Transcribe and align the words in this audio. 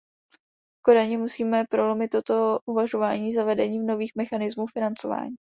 V 0.77 0.81
Kodani 0.81 1.17
musíme 1.17 1.63
prolomit 1.69 2.07
toto 2.11 2.59
uvažování 2.65 3.33
zavedením 3.33 3.85
nových 3.85 4.11
mechanismů 4.15 4.67
financování. 4.67 5.35